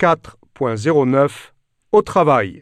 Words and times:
4.09 0.00 1.30
Au 1.90 2.02
travail. 2.02 2.60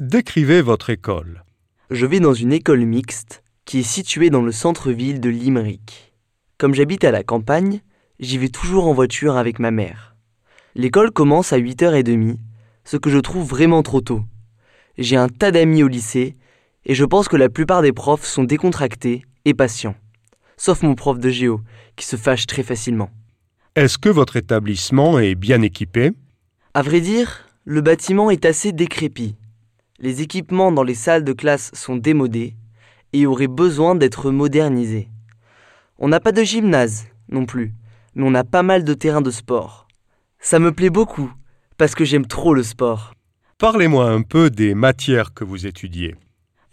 Décrivez 0.00 0.60
votre 0.60 0.90
école. 0.90 1.44
Je 1.90 2.04
vais 2.04 2.18
dans 2.18 2.34
une 2.34 2.52
école 2.52 2.84
mixte 2.84 3.44
qui 3.64 3.78
est 3.78 3.84
située 3.84 4.28
dans 4.28 4.42
le 4.42 4.50
centre-ville 4.50 5.20
de 5.20 5.28
Limerick. 5.28 6.12
Comme 6.58 6.74
j'habite 6.74 7.04
à 7.04 7.12
la 7.12 7.22
campagne, 7.22 7.80
j'y 8.18 8.38
vais 8.38 8.48
toujours 8.48 8.88
en 8.88 8.92
voiture 8.92 9.36
avec 9.36 9.60
ma 9.60 9.70
mère. 9.70 10.16
L'école 10.74 11.12
commence 11.12 11.52
à 11.52 11.60
8h30, 11.60 12.38
ce 12.82 12.96
que 12.96 13.08
je 13.08 13.20
trouve 13.20 13.48
vraiment 13.48 13.84
trop 13.84 14.00
tôt. 14.00 14.24
J'ai 14.98 15.16
un 15.16 15.28
tas 15.28 15.52
d'amis 15.52 15.84
au 15.84 15.88
lycée 15.88 16.36
et 16.86 16.96
je 16.96 17.04
pense 17.04 17.28
que 17.28 17.36
la 17.36 17.48
plupart 17.48 17.82
des 17.82 17.92
profs 17.92 18.26
sont 18.26 18.42
décontractés 18.42 19.22
et 19.44 19.54
patients. 19.54 19.94
Sauf 20.56 20.82
mon 20.82 20.96
prof 20.96 21.20
de 21.20 21.30
géo, 21.30 21.60
qui 21.94 22.04
se 22.04 22.16
fâche 22.16 22.48
très 22.48 22.64
facilement. 22.64 23.10
Est-ce 23.74 23.96
que 23.96 24.10
votre 24.10 24.36
établissement 24.36 25.18
est 25.18 25.34
bien 25.34 25.62
équipé? 25.62 26.12
À 26.74 26.82
vrai 26.82 27.00
dire, 27.00 27.48
le 27.64 27.80
bâtiment 27.80 28.30
est 28.30 28.44
assez 28.44 28.70
décrépit. 28.70 29.34
Les 29.98 30.20
équipements 30.20 30.72
dans 30.72 30.82
les 30.82 30.94
salles 30.94 31.24
de 31.24 31.32
classe 31.32 31.70
sont 31.72 31.96
démodés 31.96 32.54
et 33.14 33.24
auraient 33.24 33.46
besoin 33.46 33.94
d'être 33.94 34.30
modernisés. 34.30 35.08
On 35.98 36.08
n'a 36.08 36.20
pas 36.20 36.32
de 36.32 36.42
gymnase 36.42 37.06
non 37.30 37.46
plus, 37.46 37.72
mais 38.14 38.24
on 38.26 38.34
a 38.34 38.44
pas 38.44 38.62
mal 38.62 38.84
de 38.84 38.92
terrains 38.92 39.22
de 39.22 39.30
sport. 39.30 39.88
Ça 40.38 40.58
me 40.58 40.72
plaît 40.72 40.90
beaucoup, 40.90 41.32
parce 41.78 41.94
que 41.94 42.04
j'aime 42.04 42.26
trop 42.26 42.52
le 42.52 42.62
sport. 42.62 43.14
Parlez-moi 43.56 44.04
un 44.06 44.20
peu 44.20 44.50
des 44.50 44.74
matières 44.74 45.32
que 45.32 45.44
vous 45.44 45.66
étudiez. 45.66 46.14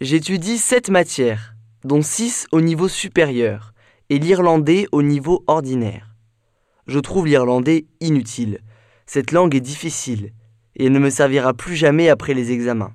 J'étudie 0.02 0.58
sept 0.58 0.90
matières, 0.90 1.54
dont 1.82 2.02
six 2.02 2.46
au 2.52 2.60
niveau 2.60 2.88
supérieur 2.88 3.72
et 4.10 4.18
l'irlandais 4.18 4.86
au 4.92 5.02
niveau 5.02 5.44
ordinaire. 5.46 6.09
Je 6.90 6.98
trouve 6.98 7.28
l'irlandais 7.28 7.86
inutile. 8.00 8.58
Cette 9.06 9.30
langue 9.30 9.54
est 9.54 9.60
difficile 9.60 10.32
et 10.74 10.86
elle 10.86 10.92
ne 10.92 10.98
me 10.98 11.08
servira 11.08 11.54
plus 11.54 11.76
jamais 11.76 12.08
après 12.08 12.34
les 12.34 12.50
examens. 12.50 12.92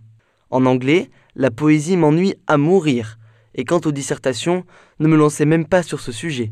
En 0.49 0.65
anglais, 0.65 1.09
la 1.35 1.49
poésie 1.49 1.95
m'ennuie 1.95 2.35
à 2.45 2.57
mourir 2.57 3.17
et 3.53 3.63
quant 3.63 3.79
aux 3.85 3.93
dissertations, 3.93 4.65
ne 4.99 5.07
me 5.07 5.15
lançais 5.15 5.45
même 5.45 5.65
pas 5.65 5.81
sur 5.81 6.01
ce 6.01 6.11
sujet. 6.11 6.51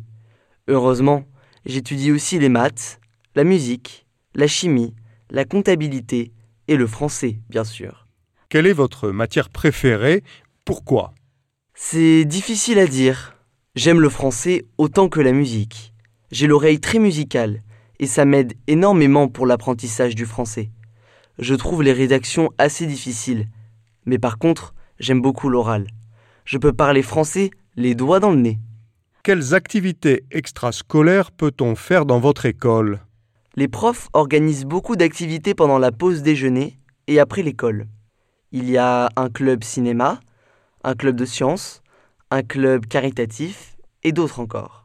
Heureusement, 0.70 1.26
j'étudie 1.66 2.14
aussi 2.14 2.40
les 2.40 2.48
maths, 2.48 3.02
la 3.36 3.44
musique, 3.44 4.08
la 4.36 4.48
chimie, 4.48 4.94
la 5.30 5.44
comptabilité 5.44 6.32
et 6.70 6.78
le 6.78 6.88
français, 6.88 7.40
bien 7.50 7.66
sûr. 7.66 8.08
Quelle 8.48 8.68
est 8.68 8.72
votre 8.72 9.10
matière 9.10 9.50
préférée? 9.50 10.24
Pourquoi? 10.64 11.14
C'est 11.74 12.24
difficile 12.24 12.80
à 12.80 12.88
dire. 12.88 13.36
J'aime 13.76 14.00
le 14.00 14.08
français 14.08 14.64
autant 14.78 15.10
que 15.10 15.20
la 15.20 15.34
musique. 15.34 15.93
J'ai 16.34 16.48
l'oreille 16.48 16.80
très 16.80 16.98
musicale 16.98 17.62
et 18.00 18.08
ça 18.08 18.26
m'aide 18.26 18.56
énormément 18.66 19.28
pour 19.28 19.46
l'apprentissage 19.46 20.16
du 20.16 20.26
français. 20.26 20.72
Je 21.38 21.54
trouve 21.54 21.84
les 21.84 21.94
rédactions 21.94 22.50
assez 22.58 22.88
difficiles, 22.88 23.50
mais 24.08 24.18
par 24.18 24.40
contre, 24.40 24.74
j'aime 24.98 25.22
beaucoup 25.22 25.48
l'oral. 25.48 25.86
Je 26.44 26.58
peux 26.58 26.74
parler 26.74 27.04
français 27.04 27.52
les 27.76 27.94
doigts 27.94 28.20
dans 28.20 28.32
le 28.32 28.42
nez. 28.42 28.58
Quelles 29.22 29.54
activités 29.54 30.26
extrascolaires 30.32 31.32
peut-on 31.32 31.76
faire 31.76 32.08
dans 32.08 32.20
votre 32.20 32.48
école? 32.48 33.02
Les 33.56 33.68
profs 33.68 34.10
organisent 34.14 34.66
beaucoup 34.66 34.96
d'activités 34.96 35.54
pendant 35.54 35.78
la 35.78 35.92
pause 35.92 36.24
déjeuner 36.24 36.80
et 37.06 37.20
après 37.20 37.44
l'école. 37.44 37.86
Il 38.52 38.72
y 38.72 38.80
a 38.80 39.12
un 39.18 39.30
club 39.30 39.64
cinéma, 39.64 40.20
un 40.84 40.96
club 40.96 41.16
de 41.16 41.26
sciences, 41.26 41.84
un 42.32 42.42
club 42.42 42.88
caritatif 42.88 43.78
et 44.02 44.12
d'autres 44.14 44.40
encore. 44.40 44.83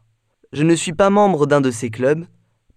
Je 0.53 0.63
ne 0.63 0.75
suis 0.75 0.95
pas 0.95 1.11
membre 1.11 1.47
d'un 1.47 1.61
de 1.61 1.71
ces 1.71 1.91
clubs 1.91 2.25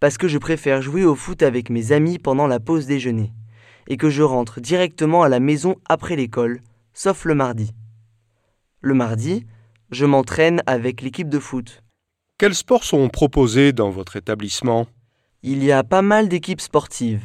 parce 0.01 0.17
que 0.17 0.27
je 0.27 0.37
préfère 0.37 0.81
jouer 0.81 1.05
au 1.05 1.15
foot 1.15 1.41
avec 1.41 1.69
mes 1.69 1.93
amis 1.93 2.19
pendant 2.19 2.45
la 2.45 2.59
pause 2.59 2.85
déjeuner 2.85 3.31
et 3.87 3.95
que 3.95 4.09
je 4.09 4.23
rentre 4.23 4.59
directement 4.59 5.23
à 5.23 5.29
la 5.29 5.39
maison 5.39 5.77
après 5.87 6.17
l'école, 6.17 6.59
sauf 6.93 7.23
le 7.23 7.33
mardi. 7.33 7.73
Le 8.81 8.93
mardi, 8.93 9.45
je 9.89 10.05
m'entraîne 10.05 10.61
avec 10.65 11.01
l'équipe 11.01 11.29
de 11.29 11.39
foot. 11.39 11.81
Quels 12.37 12.55
sports 12.55 12.83
sont 12.83 13.07
proposés 13.07 13.71
dans 13.71 13.89
votre 13.89 14.17
établissement? 14.17 14.87
Il 15.41 15.63
y 15.63 15.71
a 15.71 15.83
pas 15.85 16.01
mal 16.01 16.27
d'équipes 16.27 16.61
sportives. 16.61 17.23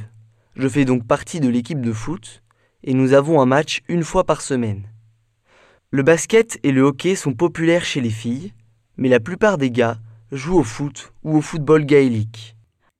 Je 0.54 0.68
fais 0.68 0.84
donc 0.84 1.06
partie 1.06 1.40
de 1.40 1.48
l'équipe 1.48 1.80
de 1.80 1.92
foot 1.92 2.44
et 2.84 2.94
nous 2.94 3.14
avons 3.14 3.40
un 3.40 3.46
match 3.46 3.80
une 3.88 4.04
fois 4.04 4.22
par 4.22 4.42
semaine. 4.42 4.84
Le 5.90 6.04
basket 6.04 6.60
et 6.62 6.70
le 6.70 6.82
hockey 6.82 7.16
sont 7.16 7.34
populaires 7.34 7.84
chez 7.84 8.00
les 8.00 8.10
filles, 8.10 8.52
mais 8.96 9.08
la 9.08 9.20
plupart 9.20 9.58
des 9.58 9.72
gars 9.72 9.98
jouent 10.32 10.58
au 10.58 10.64
foot 10.64 11.12
ou 11.22 11.36
au 11.38 11.40
football 11.40 11.84
gaélique. 11.84 12.56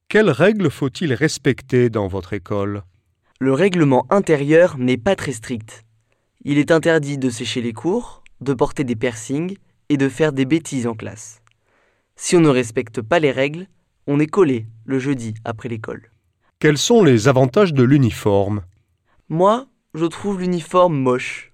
Quelles 0.09 0.31
règles 0.31 0.70
faut-il 0.70 1.12
respecter 1.12 1.91
dans 1.91 2.06
votre 2.06 2.32
école? 2.32 2.82
Le 3.41 3.53
règlement 3.53 4.06
intérieur 4.10 4.78
n'est 4.78 4.97
pas 4.97 5.16
très 5.16 5.32
strict. 5.32 5.84
Il 6.44 6.59
est 6.59 6.70
interdit 6.70 7.19
de 7.19 7.28
sécher 7.28 7.60
les 7.60 7.72
cours, 7.72 8.22
de 8.41 8.54
porter 8.54 8.84
des 8.84 8.97
piercings 8.97 9.56
et 9.88 9.97
de 9.97 10.09
faire 10.09 10.32
des 10.32 10.44
bêtises 10.44 10.86
en 10.86 10.94
classe. 10.94 11.42
Si 12.15 12.36
on 12.36 12.41
ne 12.41 12.48
respecte 12.48 13.03
pas 13.03 13.19
les 13.19 13.32
règles, 13.32 13.66
on 14.06 14.20
est 14.20 14.26
collé 14.26 14.66
le 14.84 14.98
jeudi 14.98 15.34
après 15.44 15.69
l'école. 15.69 16.10
Quels 16.59 16.78
sont 16.78 17.03
les 17.03 17.28
avantages 17.28 17.75
de 17.75 17.82
l'uniforme? 17.82 18.62
Moi, 19.28 19.66
je 19.92 20.06
trouve 20.06 20.41
l'uniforme 20.41 20.97
moche. 20.97 21.53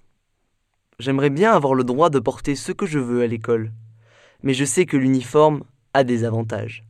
J'aimerais 0.98 1.30
bien 1.30 1.52
avoir 1.52 1.74
le 1.74 1.84
droit 1.84 2.10
de 2.10 2.20
porter 2.20 2.54
ce 2.54 2.70
que 2.70 2.86
je 2.86 2.98
veux 2.98 3.22
à 3.22 3.26
l'école, 3.26 3.72
mais 4.42 4.54
je 4.54 4.64
sais 4.64 4.86
que 4.86 4.96
l'uniforme 4.96 5.62
a 5.94 6.04
des 6.04 6.24
avantages. 6.24 6.84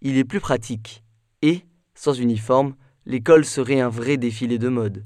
Il 0.00 0.18
est 0.18 0.24
plus 0.24 0.40
pratique, 0.40 1.04
et, 1.42 1.62
sans 1.94 2.18
uniforme, 2.18 2.74
l'école 3.06 3.44
serait 3.44 3.80
un 3.80 3.88
vrai 3.88 4.16
défilé 4.16 4.58
de 4.58 4.68
mode. 4.68 5.04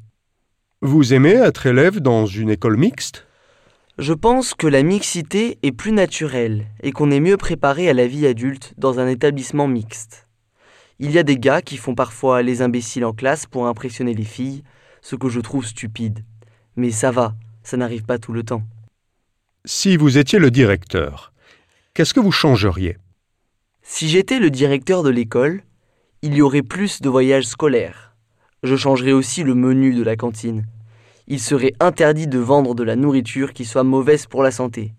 Vous 0.83 1.15
aimez 1.15 1.33
être 1.33 1.67
élève 1.67 2.01
dans 2.01 2.27
une 2.27 2.51
école 2.51 2.77
mixte? 2.77 3.27
Je 3.99 4.13
pense 4.13 4.53
que 4.53 4.67
la 4.67 4.83
mixité 4.83 5.59
est 5.63 5.73
plus 5.73 5.93
naturelle 5.93 6.67
et 6.83 6.93
qu'on 6.93 7.11
est 7.11 7.21
mieux 7.21 7.39
préparé 7.39 7.89
à 7.89 7.95
la 7.95 8.07
vie 8.07 8.27
adulte 8.27 8.75
dans 8.77 9.01
un 9.01 9.09
établissement 9.09 9.69
mixte. 9.69 10.29
Il 10.99 11.11
y 11.11 11.19
a 11.19 11.23
des 11.23 11.39
gars 11.39 11.63
qui 11.63 11.79
font 11.79 11.95
parfois 11.95 12.43
les 12.43 12.61
imbéciles 12.61 13.07
en 13.07 13.15
classe 13.15 13.47
pour 13.47 13.67
impressionner 13.67 14.13
les 14.13 14.25
filles, 14.25 14.65
ce 15.01 15.17
que 15.17 15.31
je 15.31 15.41
trouve 15.41 15.65
stupide. 15.65 16.25
Mais 16.77 16.91
ça 16.91 17.11
va, 17.11 17.35
ça 17.63 17.79
n'arrive 17.79 18.05
pas 18.05 18.19
tout 18.19 18.35
le 18.35 18.43
temps. 18.43 18.63
Si 19.65 19.97
vous 19.97 20.19
étiez 20.19 20.39
le 20.39 20.51
directeur, 20.51 21.33
qu'est-ce 21.97 22.13
que 22.13 22.21
vous 22.21 22.31
changeriez? 22.31 22.99
Si 23.81 24.11
j'étais 24.11 24.39
le 24.39 24.51
directeur 24.51 25.03
de 25.03 25.09
l'école, 25.09 25.63
il 26.21 26.35
y 26.35 26.43
aurait 26.43 26.61
plus 26.63 27.01
de 27.01 27.09
voyages 27.09 27.47
scolaires. 27.47 28.15
Je 28.63 28.77
changerais 28.77 29.13
aussi 29.13 29.43
le 29.43 29.55
menu 29.55 29.95
de 29.95 30.03
la 30.03 30.15
cantine. 30.15 30.67
Il 31.27 31.41
serait 31.41 31.73
interdit 31.81 32.27
de 32.27 32.39
vendre 32.39 32.75
de 32.75 32.83
la 32.83 32.97
nourriture 32.97 33.55
qui 33.55 33.65
soit 33.65 33.83
mauvaise 33.83 34.27
pour 34.27 34.43
la 34.43 34.51
santé, 34.51 34.93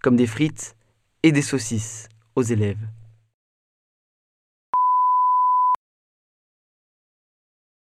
comme 0.00 0.14
des 0.14 0.28
frites 0.28 0.76
et 1.24 1.32
des 1.32 1.42
saucisses 1.42 2.08
aux 2.36 2.44
élèves. 2.44 2.86